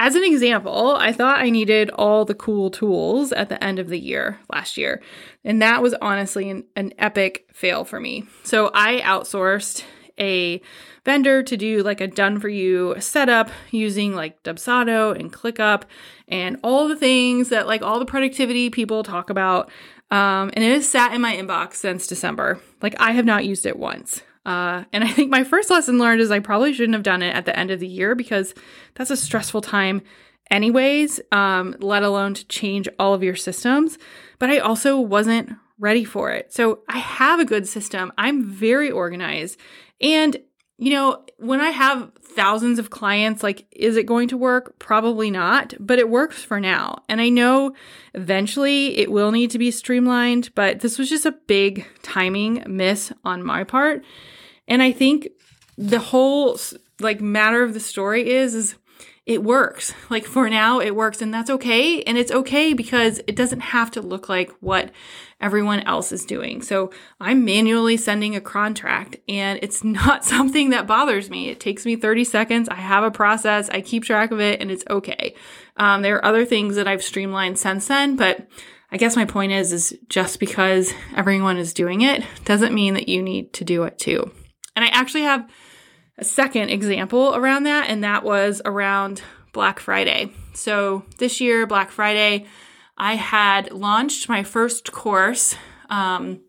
as 0.00 0.14
an 0.14 0.22
example, 0.22 0.94
I 0.96 1.12
thought 1.12 1.40
I 1.40 1.50
needed 1.50 1.90
all 1.90 2.24
the 2.24 2.34
cool 2.34 2.70
tools 2.70 3.32
at 3.32 3.48
the 3.48 3.62
end 3.62 3.80
of 3.80 3.88
the 3.88 3.98
year 3.98 4.38
last 4.52 4.76
year, 4.76 5.02
and 5.44 5.60
that 5.62 5.82
was 5.82 5.94
honestly 6.00 6.50
an, 6.50 6.64
an 6.76 6.92
epic 6.98 7.48
fail 7.52 7.84
for 7.84 7.98
me. 7.98 8.24
So, 8.44 8.70
I 8.72 9.00
outsourced 9.00 9.84
a 10.18 10.60
vendor 11.04 11.42
to 11.42 11.56
do 11.56 11.82
like 11.82 12.00
a 12.00 12.06
done 12.06 12.38
for 12.38 12.48
you 12.48 12.94
setup 12.98 13.50
using 13.70 14.14
like 14.14 14.42
Dubsado 14.42 15.18
and 15.18 15.32
ClickUp 15.32 15.84
and 16.28 16.58
all 16.62 16.88
the 16.88 16.96
things 16.96 17.48
that 17.48 17.66
like 17.66 17.82
all 17.82 17.98
the 17.98 18.04
productivity 18.04 18.70
people 18.70 19.02
talk 19.02 19.30
about. 19.30 19.70
Um, 20.10 20.50
and 20.54 20.64
it 20.64 20.72
has 20.72 20.88
sat 20.88 21.12
in 21.12 21.20
my 21.20 21.36
inbox 21.36 21.74
since 21.74 22.06
December. 22.06 22.60
Like 22.82 22.94
I 22.98 23.12
have 23.12 23.24
not 23.24 23.44
used 23.44 23.66
it 23.66 23.78
once. 23.78 24.22
Uh, 24.46 24.84
and 24.92 25.04
I 25.04 25.08
think 25.08 25.30
my 25.30 25.44
first 25.44 25.70
lesson 25.70 25.98
learned 25.98 26.22
is 26.22 26.30
I 26.30 26.38
probably 26.38 26.72
shouldn't 26.72 26.94
have 26.94 27.02
done 27.02 27.22
it 27.22 27.34
at 27.34 27.44
the 27.44 27.58
end 27.58 27.70
of 27.70 27.80
the 27.80 27.86
year 27.86 28.14
because 28.14 28.54
that's 28.94 29.10
a 29.10 29.16
stressful 29.16 29.60
time, 29.60 30.00
anyways, 30.50 31.20
um, 31.32 31.76
let 31.80 32.02
alone 32.02 32.32
to 32.34 32.46
change 32.46 32.88
all 32.98 33.12
of 33.12 33.22
your 33.22 33.36
systems. 33.36 33.98
But 34.38 34.48
I 34.48 34.58
also 34.58 34.98
wasn't 34.98 35.50
ready 35.78 36.04
for 36.04 36.30
it. 36.30 36.52
So 36.52 36.80
I 36.88 36.98
have 36.98 37.40
a 37.40 37.44
good 37.44 37.68
system. 37.68 38.12
I'm 38.18 38.42
very 38.44 38.90
organized. 38.90 39.58
And, 40.00 40.36
you 40.78 40.90
know, 40.90 41.24
when 41.38 41.60
I 41.60 41.70
have 41.70 42.10
thousands 42.22 42.78
of 42.78 42.90
clients, 42.90 43.42
like, 43.42 43.66
is 43.72 43.96
it 43.96 44.06
going 44.06 44.28
to 44.28 44.36
work? 44.36 44.78
Probably 44.78 45.30
not, 45.30 45.74
but 45.80 45.98
it 45.98 46.08
works 46.08 46.42
for 46.42 46.60
now. 46.60 47.02
And 47.08 47.20
I 47.20 47.28
know 47.28 47.74
eventually 48.14 48.98
it 48.98 49.10
will 49.10 49.32
need 49.32 49.50
to 49.52 49.58
be 49.58 49.70
streamlined, 49.70 50.54
but 50.54 50.80
this 50.80 50.98
was 50.98 51.08
just 51.08 51.26
a 51.26 51.32
big 51.32 51.86
timing 52.02 52.62
miss 52.66 53.12
on 53.24 53.42
my 53.42 53.64
part. 53.64 54.04
And 54.68 54.82
I 54.82 54.92
think 54.92 55.28
the 55.76 55.98
whole 55.98 56.58
like 57.00 57.20
matter 57.20 57.62
of 57.62 57.74
the 57.74 57.80
story 57.80 58.30
is 58.30 58.54
is 58.54 58.74
it 59.28 59.44
works. 59.44 59.92
Like 60.08 60.24
for 60.24 60.48
now, 60.48 60.80
it 60.80 60.96
works, 60.96 61.20
and 61.20 61.32
that's 61.32 61.50
okay. 61.50 62.02
And 62.02 62.16
it's 62.16 62.32
okay 62.32 62.72
because 62.72 63.20
it 63.26 63.36
doesn't 63.36 63.60
have 63.60 63.90
to 63.90 64.00
look 64.00 64.30
like 64.30 64.50
what 64.60 64.90
everyone 65.38 65.80
else 65.80 66.12
is 66.12 66.24
doing. 66.24 66.62
So 66.62 66.90
I'm 67.20 67.44
manually 67.44 67.98
sending 67.98 68.34
a 68.34 68.40
contract, 68.40 69.18
and 69.28 69.58
it's 69.62 69.84
not 69.84 70.24
something 70.24 70.70
that 70.70 70.86
bothers 70.86 71.28
me. 71.28 71.50
It 71.50 71.60
takes 71.60 71.84
me 71.84 71.94
30 71.94 72.24
seconds. 72.24 72.68
I 72.70 72.76
have 72.76 73.04
a 73.04 73.10
process, 73.10 73.68
I 73.68 73.82
keep 73.82 74.02
track 74.02 74.30
of 74.30 74.40
it, 74.40 74.62
and 74.62 74.70
it's 74.70 74.84
okay. 74.88 75.34
Um, 75.76 76.00
there 76.00 76.16
are 76.16 76.24
other 76.24 76.46
things 76.46 76.76
that 76.76 76.88
I've 76.88 77.04
streamlined 77.04 77.58
since 77.58 77.86
then, 77.86 78.16
but 78.16 78.48
I 78.90 78.96
guess 78.96 79.14
my 79.14 79.26
point 79.26 79.52
is, 79.52 79.74
is 79.74 79.98
just 80.08 80.40
because 80.40 80.90
everyone 81.14 81.58
is 81.58 81.74
doing 81.74 82.00
it 82.00 82.24
doesn't 82.46 82.72
mean 82.72 82.94
that 82.94 83.10
you 83.10 83.22
need 83.22 83.52
to 83.52 83.64
do 83.64 83.82
it 83.82 83.98
too. 83.98 84.32
And 84.74 84.86
I 84.86 84.88
actually 84.88 85.24
have 85.24 85.46
a 86.18 86.24
second 86.24 86.70
example 86.70 87.34
around 87.34 87.62
that, 87.64 87.88
and 87.88 88.02
that 88.04 88.24
was 88.24 88.60
around 88.64 89.22
Black 89.52 89.80
Friday. 89.80 90.32
So 90.52 91.04
this 91.18 91.40
year, 91.40 91.66
Black 91.66 91.90
Friday, 91.90 92.46
I 92.96 93.14
had 93.14 93.72
launched 93.72 94.28
my 94.28 94.42
first 94.42 94.92
course. 94.92 95.54
Um, 95.88 96.40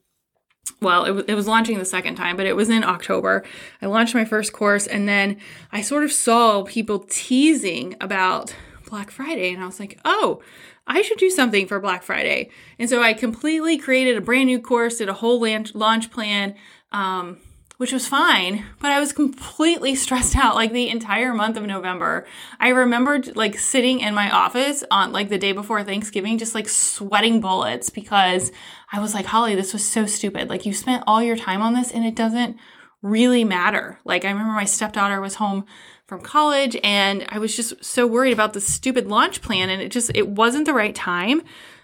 well, 0.81 1.05
it, 1.05 1.29
it 1.29 1.35
was 1.35 1.47
launching 1.47 1.77
the 1.77 1.85
second 1.85 2.15
time, 2.15 2.35
but 2.35 2.45
it 2.45 2.55
was 2.55 2.69
in 2.69 2.83
October. 2.83 3.43
I 3.81 3.85
launched 3.85 4.15
my 4.15 4.25
first 4.25 4.53
course, 4.53 4.88
and 4.88 5.07
then 5.07 5.38
I 5.71 5.81
sort 5.81 6.03
of 6.03 6.11
saw 6.11 6.63
people 6.63 6.99
teasing 6.99 7.95
about 8.01 8.55
Black 8.89 9.11
Friday, 9.11 9.53
and 9.53 9.61
I 9.61 9.67
was 9.67 9.79
like, 9.79 9.99
oh, 10.03 10.41
I 10.88 11.03
should 11.03 11.19
do 11.19 11.29
something 11.29 11.67
for 11.67 11.79
Black 11.79 12.01
Friday. 12.01 12.49
And 12.79 12.89
so 12.89 13.03
I 13.03 13.13
completely 13.13 13.77
created 13.77 14.17
a 14.17 14.21
brand 14.21 14.47
new 14.47 14.59
course, 14.59 14.97
did 14.97 15.09
a 15.09 15.13
whole 15.13 15.39
launch 15.39 16.09
plan. 16.09 16.55
Um, 16.91 17.38
which 17.79 17.93
was 17.93 18.09
fine, 18.09 18.65
but 18.81 18.91
I 18.91 19.00
was 19.00 19.13
completely 19.13 19.95
stressed 20.05 20.36
out 20.36 20.53
like 20.53 20.74
the 20.74 20.89
entire 20.89 21.33
month 21.33 21.55
of 21.55 21.63
November. 21.63 22.27
I 22.59 22.69
remembered 22.69 23.38
like 23.38 23.57
sitting 23.57 24.01
in 24.01 24.13
my 24.13 24.29
office 24.29 24.83
on 24.91 25.13
like 25.13 25.29
the 25.29 25.38
day 25.38 25.53
before 25.53 25.81
Thanksgiving, 25.86 26.38
just 26.38 26.53
like 26.53 26.67
sweating 26.67 27.39
bullets 27.39 27.89
because 27.89 28.51
I 28.91 29.00
was 29.00 29.13
like, 29.13 29.27
Holly, 29.27 29.55
this 29.55 29.71
was 29.71 29.86
so 29.86 30.05
stupid. 30.05 30.50
Like 30.50 30.65
you 30.65 30.74
spent 30.74 31.05
all 31.07 31.24
your 31.24 31.38
time 31.38 31.62
on 31.62 31.74
this 31.74 31.89
and 31.89 32.03
it 32.05 32.17
doesn't 32.17 32.57
really 33.01 33.45
matter. 33.45 33.98
Like 34.03 34.25
I 34.25 34.31
remember 34.31 34.51
my 34.51 34.65
stepdaughter 34.65 35.21
was 35.21 35.36
home 35.36 35.65
from 36.05 36.19
college 36.19 36.75
and 36.83 37.25
I 37.29 37.39
was 37.39 37.55
just 37.55 37.86
so 37.86 38.05
worried 38.05 38.33
about 38.33 38.51
the 38.51 38.59
stupid 38.59 39.07
launch 39.07 39.41
plan 39.41 39.69
and 39.69 39.81
it 39.81 39.89
just 39.89 40.12
it 40.13 40.27
wasn't 40.27 40.65
the 40.65 40.74
right 40.74 40.93
time. 40.93 41.43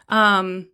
Um 0.09 0.67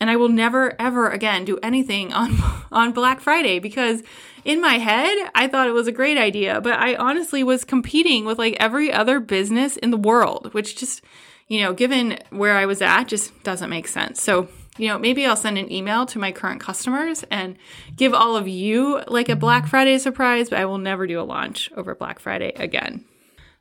and 0.00 0.10
I 0.10 0.16
will 0.16 0.28
never 0.28 0.80
ever 0.80 1.08
again 1.08 1.44
do 1.44 1.58
anything 1.62 2.12
on 2.12 2.36
on 2.72 2.92
Black 2.92 3.20
Friday 3.20 3.58
because 3.58 4.02
in 4.44 4.60
my 4.60 4.78
head 4.78 5.30
I 5.34 5.48
thought 5.48 5.68
it 5.68 5.72
was 5.72 5.86
a 5.86 5.92
great 5.92 6.18
idea, 6.18 6.60
but 6.60 6.78
I 6.78 6.94
honestly 6.94 7.42
was 7.42 7.64
competing 7.64 8.24
with 8.24 8.38
like 8.38 8.56
every 8.60 8.92
other 8.92 9.20
business 9.20 9.76
in 9.76 9.90
the 9.90 9.96
world, 9.96 10.52
which 10.54 10.76
just, 10.76 11.02
you 11.48 11.60
know, 11.60 11.72
given 11.72 12.18
where 12.30 12.56
I 12.56 12.66
was 12.66 12.82
at 12.82 13.04
just 13.04 13.42
doesn't 13.42 13.70
make 13.70 13.88
sense. 13.88 14.22
So, 14.22 14.48
you 14.76 14.88
know, 14.88 14.98
maybe 14.98 15.26
I'll 15.26 15.36
send 15.36 15.58
an 15.58 15.72
email 15.72 16.06
to 16.06 16.18
my 16.18 16.30
current 16.30 16.60
customers 16.60 17.24
and 17.30 17.56
give 17.96 18.14
all 18.14 18.36
of 18.36 18.46
you 18.46 19.02
like 19.08 19.28
a 19.28 19.36
Black 19.36 19.66
Friday 19.66 19.98
surprise, 19.98 20.50
but 20.50 20.60
I 20.60 20.66
will 20.66 20.78
never 20.78 21.06
do 21.06 21.20
a 21.20 21.22
launch 21.22 21.70
over 21.76 21.94
Black 21.94 22.20
Friday 22.20 22.52
again. 22.54 23.04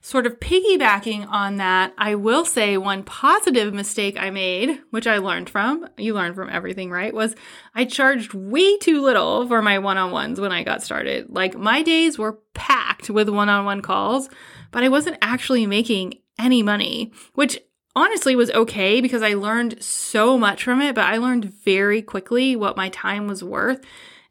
Sort 0.08 0.26
of 0.26 0.40
piggybacking 0.40 1.28
on 1.30 1.58
that, 1.58 1.94
I 1.98 2.16
will 2.16 2.46
say 2.46 2.78
one 2.78 3.04
positive 3.04 3.74
mistake 3.74 4.16
I 4.18 4.30
made, 4.30 4.80
which 4.90 5.06
I 5.06 5.18
learned 5.18 5.50
from, 5.50 5.86
you 5.98 6.14
learn 6.14 6.34
from 6.34 6.50
everything, 6.50 6.90
right? 6.90 7.14
Was 7.14 7.36
I 7.76 7.84
charged 7.84 8.34
way 8.34 8.78
too 8.78 9.02
little 9.02 9.46
for 9.50 9.62
my 9.62 9.80
one 9.80 9.98
on 9.98 10.12
ones 10.12 10.40
when 10.40 10.54
I 10.54 10.64
got 10.64 10.82
started. 10.82 11.26
Like 11.28 11.58
my 11.58 11.84
days 11.84 12.18
were 12.18 12.40
packed 12.54 13.10
with 13.10 13.28
one 13.28 13.50
on 13.50 13.66
one 13.66 13.82
calls, 13.82 14.30
but 14.72 14.82
I 14.82 14.88
wasn't 14.88 15.18
actually 15.22 15.68
making 15.68 16.14
any 16.40 16.64
money, 16.64 17.12
which 17.34 17.60
honestly 17.94 18.34
was 18.34 18.50
okay 18.52 19.02
because 19.02 19.22
I 19.22 19.34
learned 19.34 19.84
so 19.84 20.38
much 20.38 20.64
from 20.64 20.82
it, 20.82 20.96
but 20.96 21.04
I 21.04 21.18
learned 21.18 21.54
very 21.66 22.02
quickly 22.02 22.56
what 22.56 22.78
my 22.78 22.88
time 22.88 23.28
was 23.28 23.44
worth 23.44 23.82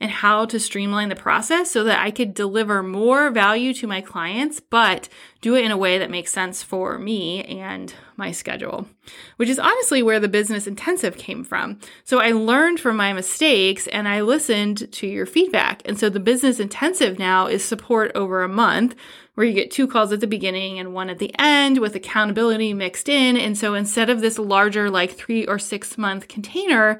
and 0.00 0.10
how 0.10 0.44
to 0.46 0.60
streamline 0.60 1.08
the 1.08 1.16
process 1.16 1.70
so 1.70 1.84
that 1.84 2.00
I 2.00 2.10
could 2.10 2.34
deliver 2.34 2.82
more 2.82 3.30
value 3.30 3.72
to 3.74 3.86
my 3.86 4.00
clients, 4.00 4.60
but 4.60 5.08
do 5.46 5.54
it 5.54 5.64
in 5.64 5.70
a 5.70 5.76
way 5.76 5.98
that 5.98 6.10
makes 6.10 6.32
sense 6.32 6.64
for 6.64 6.98
me 6.98 7.44
and 7.44 7.94
my 8.16 8.32
schedule, 8.32 8.88
which 9.36 9.48
is 9.48 9.60
honestly 9.60 10.02
where 10.02 10.18
the 10.18 10.26
business 10.26 10.66
intensive 10.66 11.16
came 11.16 11.44
from. 11.44 11.78
So 12.02 12.18
I 12.18 12.32
learned 12.32 12.80
from 12.80 12.96
my 12.96 13.12
mistakes 13.12 13.86
and 13.86 14.08
I 14.08 14.22
listened 14.22 14.90
to 14.90 15.06
your 15.06 15.24
feedback. 15.24 15.82
And 15.84 16.00
so 16.00 16.08
the 16.08 16.18
business 16.18 16.58
intensive 16.58 17.20
now 17.20 17.46
is 17.46 17.64
support 17.64 18.10
over 18.16 18.42
a 18.42 18.48
month 18.48 18.96
where 19.34 19.46
you 19.46 19.52
get 19.52 19.70
two 19.70 19.86
calls 19.86 20.10
at 20.10 20.18
the 20.18 20.26
beginning 20.26 20.80
and 20.80 20.92
one 20.92 21.10
at 21.10 21.20
the 21.20 21.32
end 21.38 21.78
with 21.78 21.94
accountability 21.94 22.74
mixed 22.74 23.08
in. 23.08 23.36
And 23.36 23.56
so 23.56 23.74
instead 23.74 24.10
of 24.10 24.20
this 24.20 24.40
larger, 24.40 24.90
like 24.90 25.12
three 25.12 25.46
or 25.46 25.60
six 25.60 25.96
month 25.96 26.26
container, 26.26 26.98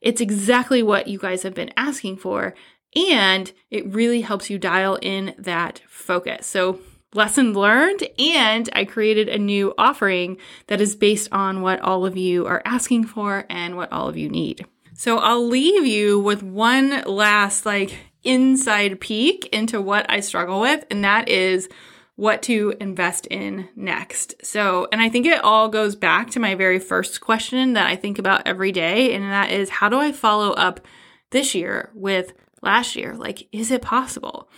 it's 0.00 0.20
exactly 0.20 0.84
what 0.84 1.08
you 1.08 1.18
guys 1.18 1.42
have 1.42 1.54
been 1.54 1.72
asking 1.76 2.18
for. 2.18 2.54
And 2.94 3.52
it 3.72 3.92
really 3.92 4.20
helps 4.20 4.50
you 4.50 4.56
dial 4.56 5.00
in 5.02 5.34
that 5.36 5.82
focus. 5.88 6.46
So, 6.46 6.78
lesson 7.14 7.54
learned. 7.54 8.06
And 8.18 8.68
I 8.72 8.84
created 8.84 9.28
a 9.28 9.38
new 9.38 9.74
offering 9.78 10.38
that 10.66 10.80
is 10.80 10.96
based 10.96 11.28
on 11.32 11.62
what 11.62 11.80
all 11.80 12.04
of 12.04 12.16
you 12.16 12.46
are 12.46 12.62
asking 12.64 13.04
for 13.04 13.44
and 13.48 13.76
what 13.76 13.92
all 13.92 14.08
of 14.08 14.16
you 14.16 14.28
need. 14.28 14.66
So, 14.94 15.18
I'll 15.18 15.46
leave 15.46 15.86
you 15.86 16.18
with 16.18 16.42
one 16.42 17.02
last, 17.02 17.64
like, 17.64 17.96
inside 18.24 19.00
peek 19.00 19.46
into 19.52 19.80
what 19.80 20.10
I 20.10 20.20
struggle 20.20 20.60
with, 20.60 20.84
and 20.90 21.04
that 21.04 21.28
is 21.28 21.68
what 22.16 22.42
to 22.42 22.74
invest 22.80 23.26
in 23.28 23.68
next. 23.76 24.34
So, 24.44 24.88
and 24.90 25.00
I 25.00 25.08
think 25.08 25.24
it 25.24 25.42
all 25.44 25.68
goes 25.68 25.94
back 25.94 26.30
to 26.30 26.40
my 26.40 26.56
very 26.56 26.80
first 26.80 27.20
question 27.20 27.74
that 27.74 27.86
I 27.86 27.94
think 27.94 28.18
about 28.18 28.42
every 28.44 28.72
day, 28.72 29.14
and 29.14 29.22
that 29.24 29.52
is 29.52 29.70
how 29.70 29.88
do 29.88 29.98
I 29.98 30.10
follow 30.10 30.50
up 30.54 30.80
this 31.30 31.54
year 31.54 31.90
with 31.94 32.32
last 32.62 32.96
year? 32.96 33.14
Like, 33.14 33.48
is 33.52 33.70
it 33.70 33.82
possible? 33.82 34.48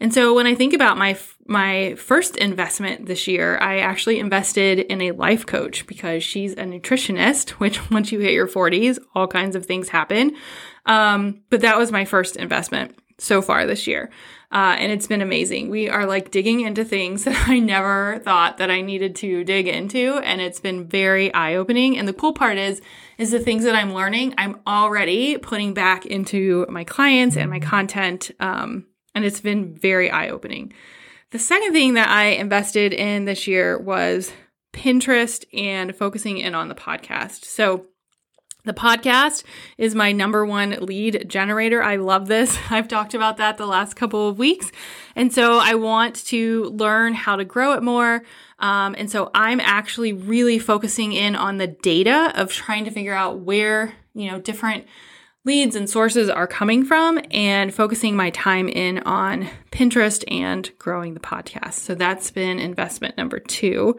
And 0.00 0.12
so 0.12 0.34
when 0.34 0.46
I 0.46 0.54
think 0.54 0.72
about 0.72 0.98
my 0.98 1.18
my 1.46 1.94
first 1.96 2.36
investment 2.36 3.06
this 3.06 3.26
year, 3.26 3.58
I 3.58 3.80
actually 3.80 4.20
invested 4.20 4.78
in 4.78 5.00
a 5.02 5.12
life 5.12 5.46
coach 5.46 5.86
because 5.86 6.22
she's 6.22 6.52
a 6.52 6.64
nutritionist, 6.64 7.50
which 7.60 7.90
once 7.90 8.12
you 8.12 8.20
hit 8.20 8.32
your 8.32 8.48
40s, 8.48 8.98
all 9.14 9.26
kinds 9.26 9.56
of 9.56 9.66
things 9.66 9.88
happen. 9.88 10.36
Um, 10.86 11.42
but 11.50 11.60
that 11.60 11.78
was 11.78 11.92
my 11.92 12.04
first 12.04 12.36
investment 12.36 12.96
so 13.20 13.42
far 13.42 13.66
this 13.66 13.86
year. 13.86 14.10
Uh, 14.52 14.74
and 14.78 14.90
it's 14.90 15.06
been 15.06 15.20
amazing. 15.20 15.68
We 15.70 15.88
are 15.88 16.06
like 16.06 16.32
digging 16.32 16.60
into 16.60 16.84
things 16.84 17.24
that 17.24 17.48
I 17.48 17.58
never 17.60 18.20
thought 18.24 18.58
that 18.58 18.70
I 18.70 18.80
needed 18.80 19.14
to 19.16 19.44
dig 19.44 19.68
into. 19.68 20.18
And 20.18 20.40
it's 20.40 20.60
been 20.60 20.88
very 20.88 21.32
eye 21.32 21.54
opening. 21.54 21.96
And 21.96 22.08
the 22.08 22.12
cool 22.12 22.32
part 22.32 22.58
is, 22.58 22.82
is 23.18 23.30
the 23.30 23.38
things 23.38 23.64
that 23.64 23.76
I'm 23.76 23.94
learning, 23.94 24.34
I'm 24.38 24.60
already 24.66 25.38
putting 25.38 25.74
back 25.74 26.06
into 26.06 26.66
my 26.68 26.84
clients 26.84 27.36
and 27.36 27.50
my 27.50 27.60
content, 27.60 28.30
um, 28.40 28.86
And 29.14 29.24
it's 29.24 29.40
been 29.40 29.74
very 29.74 30.10
eye 30.10 30.30
opening. 30.30 30.72
The 31.30 31.38
second 31.38 31.72
thing 31.72 31.94
that 31.94 32.08
I 32.08 32.26
invested 32.30 32.92
in 32.92 33.24
this 33.24 33.46
year 33.46 33.78
was 33.78 34.32
Pinterest 34.72 35.44
and 35.52 35.94
focusing 35.94 36.38
in 36.38 36.54
on 36.54 36.68
the 36.68 36.74
podcast. 36.74 37.44
So, 37.44 37.86
the 38.64 38.72
podcast 38.72 39.44
is 39.78 39.94
my 39.94 40.12
number 40.12 40.44
one 40.44 40.70
lead 40.80 41.28
generator. 41.28 41.82
I 41.82 41.96
love 41.96 42.28
this. 42.28 42.58
I've 42.70 42.88
talked 42.88 43.14
about 43.14 43.36
that 43.38 43.58
the 43.58 43.66
last 43.66 43.94
couple 43.94 44.28
of 44.28 44.38
weeks. 44.38 44.70
And 45.16 45.32
so 45.32 45.58
I 45.58 45.74
want 45.74 46.16
to 46.26 46.64
learn 46.64 47.14
how 47.14 47.36
to 47.36 47.44
grow 47.44 47.72
it 47.72 47.82
more. 47.82 48.22
Um, 48.58 48.94
and 48.98 49.10
so 49.10 49.30
I'm 49.34 49.60
actually 49.60 50.12
really 50.12 50.58
focusing 50.58 51.12
in 51.12 51.34
on 51.34 51.56
the 51.56 51.66
data 51.66 52.32
of 52.34 52.52
trying 52.52 52.84
to 52.84 52.90
figure 52.90 53.14
out 53.14 53.40
where, 53.40 53.94
you 54.14 54.30
know, 54.30 54.38
different 54.38 54.86
leads 55.44 55.74
and 55.74 55.88
sources 55.88 56.28
are 56.28 56.46
coming 56.46 56.84
from 56.84 57.18
and 57.30 57.74
focusing 57.74 58.14
my 58.14 58.30
time 58.30 58.68
in 58.68 58.98
on 59.00 59.48
Pinterest 59.70 60.22
and 60.30 60.70
growing 60.78 61.14
the 61.14 61.20
podcast. 61.20 61.74
So 61.74 61.94
that's 61.94 62.30
been 62.30 62.58
investment 62.58 63.16
number 63.16 63.38
two. 63.38 63.98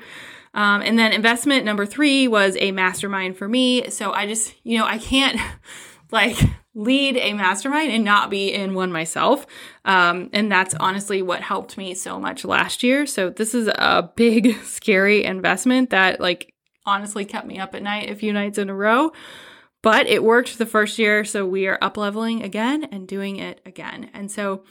Um, 0.54 0.82
and 0.82 1.00
then 1.00 1.14
investment 1.14 1.66
number 1.66 1.86
three 1.86 2.28
was 2.28 2.58
a 2.60 2.72
mastermind 2.72 3.38
for 3.38 3.48
me. 3.48 3.90
So 3.90 4.12
I 4.12 4.28
just, 4.28 4.54
you 4.64 4.78
know, 4.78 4.86
I 4.86 4.98
can't 4.98 5.40
like 6.12 6.38
lead 6.74 7.18
a 7.18 7.34
mastermind 7.34 7.92
and 7.92 8.04
not 8.04 8.30
be 8.30 8.54
in 8.54 8.74
one 8.74 8.92
myself. 8.92 9.46
Um, 9.84 10.30
and 10.34 10.52
that's 10.52 10.76
honestly 10.76 11.22
what 11.22 11.42
helped 11.42 11.78
me 11.78 11.94
so 11.96 12.20
much 12.20 12.46
last 12.46 12.84
year. 12.84 13.06
So 13.06 13.30
this 13.30 13.54
is 13.54 13.68
a 13.68 14.10
big, 14.16 14.56
scary 14.64 15.24
investment 15.24 15.90
that 15.90 16.20
like 16.20 16.54
honestly 16.86 17.26
kept 17.26 17.48
me 17.48 17.60
up 17.60 17.76
at 17.76 17.82
night 17.82 18.10
a 18.10 18.16
few 18.16 18.32
nights 18.34 18.58
in 18.58 18.70
a 18.70 18.76
row. 18.76 19.12
But 19.82 20.08
it 20.08 20.24
worked 20.24 20.58
the 20.58 20.66
first 20.66 21.00
year, 21.00 21.26
so 21.26 21.46
we 21.46 21.68
are 21.68 21.80
up 21.82 21.98
leveling 21.98 22.44
again 22.44 22.84
and 22.92 23.08
doing 23.08 23.38
it 23.38 23.62
again. 23.66 24.10
And 24.14 24.30
so 24.30 24.64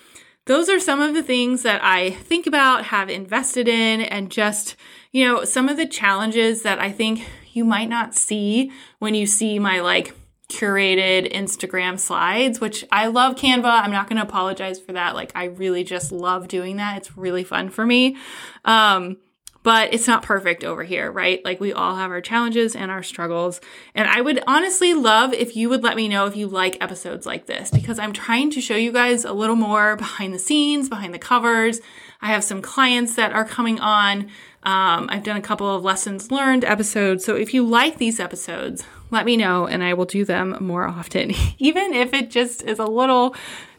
those 0.46 0.68
are 0.68 0.80
some 0.80 1.00
of 1.00 1.14
the 1.14 1.22
things 1.22 1.62
that 1.62 1.82
I 1.82 2.10
think 2.10 2.46
about, 2.46 2.86
have 2.86 3.10
invested 3.10 3.68
in, 3.68 4.00
and 4.00 4.30
just, 4.30 4.76
you 5.12 5.26
know, 5.26 5.44
some 5.44 5.68
of 5.68 5.76
the 5.76 5.86
challenges 5.86 6.62
that 6.62 6.78
I 6.78 6.92
think 6.92 7.28
you 7.52 7.64
might 7.64 7.88
not 7.88 8.14
see 8.14 8.70
when 9.00 9.14
you 9.14 9.26
see 9.26 9.58
my 9.58 9.80
like 9.80 10.14
curated 10.50 11.32
Instagram 11.32 11.98
slides, 11.98 12.60
which 12.60 12.84
I 12.90 13.06
love 13.06 13.36
Canva. 13.36 13.64
I'm 13.64 13.92
not 13.92 14.08
going 14.08 14.16
to 14.16 14.26
apologize 14.26 14.80
for 14.80 14.92
that. 14.92 15.14
Like, 15.14 15.32
I 15.34 15.44
really 15.44 15.84
just 15.84 16.10
love 16.10 16.48
doing 16.48 16.76
that. 16.76 16.96
It's 16.96 17.16
really 17.16 17.44
fun 17.44 17.68
for 17.70 17.86
me. 17.86 18.16
Um, 18.64 19.18
but 19.62 19.92
it's 19.92 20.06
not 20.06 20.22
perfect 20.22 20.64
over 20.64 20.84
here, 20.84 21.10
right? 21.10 21.44
Like 21.44 21.60
we 21.60 21.72
all 21.72 21.96
have 21.96 22.10
our 22.10 22.22
challenges 22.22 22.74
and 22.74 22.90
our 22.90 23.02
struggles. 23.02 23.60
And 23.94 24.08
I 24.08 24.20
would 24.20 24.42
honestly 24.46 24.94
love 24.94 25.34
if 25.34 25.54
you 25.54 25.68
would 25.68 25.82
let 25.82 25.96
me 25.96 26.08
know 26.08 26.26
if 26.26 26.36
you 26.36 26.46
like 26.46 26.82
episodes 26.82 27.26
like 27.26 27.46
this 27.46 27.70
because 27.70 27.98
I'm 27.98 28.12
trying 28.12 28.50
to 28.52 28.60
show 28.60 28.76
you 28.76 28.90
guys 28.90 29.24
a 29.24 29.32
little 29.32 29.56
more 29.56 29.96
behind 29.96 30.32
the 30.32 30.38
scenes, 30.38 30.88
behind 30.88 31.12
the 31.12 31.18
covers. 31.18 31.80
I 32.22 32.28
have 32.28 32.42
some 32.42 32.62
clients 32.62 33.16
that 33.16 33.32
are 33.32 33.44
coming 33.44 33.80
on. 33.80 34.30
Um, 34.62 35.08
I've 35.10 35.24
done 35.24 35.36
a 35.36 35.42
couple 35.42 35.74
of 35.74 35.82
lessons 35.82 36.30
learned 36.30 36.64
episodes. 36.64 37.24
So 37.24 37.36
if 37.36 37.52
you 37.52 37.66
like 37.66 37.98
these 37.98 38.18
episodes, 38.18 38.84
let 39.10 39.26
me 39.26 39.36
know 39.36 39.66
and 39.66 39.82
I 39.82 39.92
will 39.94 40.06
do 40.06 40.24
them 40.24 40.56
more 40.60 40.86
often, 40.86 41.32
even 41.58 41.92
if 41.92 42.14
it 42.14 42.30
just 42.30 42.62
is 42.62 42.78
a 42.78 42.86
little 42.86 43.34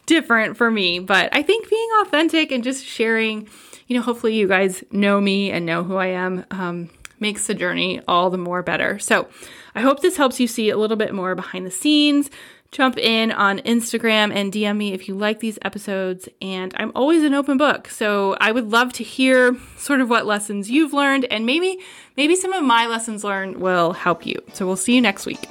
different 0.06 0.56
for 0.56 0.70
me. 0.70 1.00
But 1.00 1.34
I 1.34 1.42
think 1.42 1.68
being 1.68 1.88
authentic 2.02 2.52
and 2.52 2.62
just 2.62 2.84
sharing 2.84 3.48
you 3.92 3.98
know, 3.98 4.02
hopefully 4.02 4.34
you 4.34 4.48
guys 4.48 4.82
know 4.90 5.20
me 5.20 5.50
and 5.50 5.66
know 5.66 5.84
who 5.84 5.96
I 5.96 6.06
am 6.06 6.46
um, 6.50 6.88
makes 7.20 7.46
the 7.46 7.52
journey 7.52 8.00
all 8.08 8.30
the 8.30 8.38
more 8.38 8.62
better. 8.62 8.98
So 8.98 9.28
I 9.74 9.82
hope 9.82 10.00
this 10.00 10.16
helps 10.16 10.40
you 10.40 10.46
see 10.46 10.70
a 10.70 10.78
little 10.78 10.96
bit 10.96 11.12
more 11.12 11.34
behind 11.34 11.66
the 11.66 11.70
scenes. 11.70 12.30
Jump 12.70 12.96
in 12.96 13.30
on 13.30 13.58
Instagram 13.58 14.34
and 14.34 14.50
DM 14.50 14.78
me 14.78 14.94
if 14.94 15.08
you 15.08 15.14
like 15.14 15.40
these 15.40 15.58
episodes. 15.60 16.26
And 16.40 16.72
I'm 16.78 16.90
always 16.94 17.22
an 17.22 17.34
open 17.34 17.58
book. 17.58 17.88
So 17.88 18.34
I 18.40 18.50
would 18.50 18.70
love 18.70 18.94
to 18.94 19.04
hear 19.04 19.58
sort 19.76 20.00
of 20.00 20.08
what 20.08 20.24
lessons 20.24 20.70
you've 20.70 20.94
learned 20.94 21.26
and 21.26 21.44
maybe, 21.44 21.78
maybe 22.16 22.34
some 22.34 22.54
of 22.54 22.64
my 22.64 22.86
lessons 22.86 23.24
learned 23.24 23.58
will 23.58 23.92
help 23.92 24.24
you. 24.24 24.42
So 24.54 24.66
we'll 24.66 24.76
see 24.76 24.94
you 24.94 25.02
next 25.02 25.26
week. 25.26 25.50